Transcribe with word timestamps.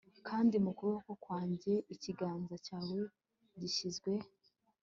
kandi 0.27 0.55
mu 0.65 0.71
kuboko 0.77 1.11
kwanjye 1.23 1.73
ikiganza 1.93 2.55
cyawe 2.65 2.99
gishyizwe 3.59 4.11